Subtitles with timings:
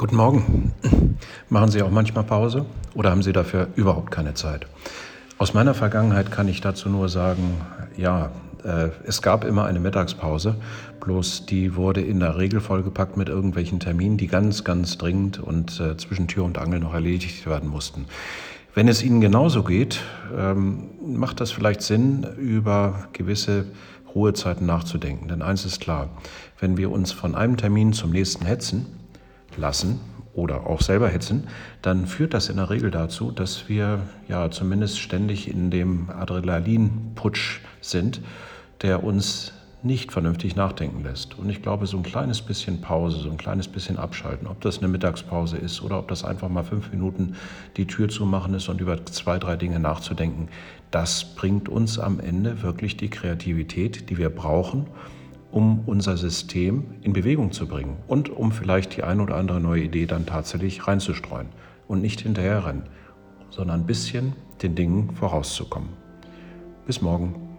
[0.00, 0.72] Guten Morgen.
[1.50, 4.66] Machen Sie auch manchmal Pause oder haben Sie dafür überhaupt keine Zeit?
[5.36, 7.60] Aus meiner Vergangenheit kann ich dazu nur sagen,
[7.98, 8.30] ja,
[8.64, 10.56] äh, es gab immer eine Mittagspause,
[11.00, 15.78] bloß die wurde in der Regel vollgepackt mit irgendwelchen Terminen, die ganz, ganz dringend und
[15.80, 18.06] äh, zwischen Tür und Angel noch erledigt werden mussten.
[18.74, 20.00] Wenn es Ihnen genauso geht,
[20.34, 23.66] ähm, macht das vielleicht Sinn, über gewisse
[24.14, 25.28] Ruhezeiten nachzudenken.
[25.28, 26.08] Denn eins ist klar,
[26.58, 28.99] wenn wir uns von einem Termin zum nächsten hetzen,
[29.56, 30.00] lassen
[30.32, 31.48] oder auch selber hetzen,
[31.82, 37.60] dann führt das in der Regel dazu, dass wir ja zumindest ständig in dem Adrenalinputsch
[37.80, 38.20] sind,
[38.82, 41.38] der uns nicht vernünftig nachdenken lässt.
[41.38, 44.78] Und ich glaube, so ein kleines bisschen Pause, so ein kleines bisschen Abschalten, ob das
[44.78, 47.36] eine Mittagspause ist oder ob das einfach mal fünf Minuten
[47.76, 50.48] die Tür zu machen ist und über zwei, drei Dinge nachzudenken,
[50.90, 54.86] das bringt uns am Ende wirklich die Kreativität, die wir brauchen,
[55.50, 59.82] um unser System in Bewegung zu bringen und um vielleicht die eine oder andere neue
[59.82, 61.48] Idee dann tatsächlich reinzustreuen
[61.88, 62.84] und nicht hinterherrennen,
[63.50, 65.90] sondern ein bisschen den Dingen vorauszukommen.
[66.86, 67.49] Bis morgen.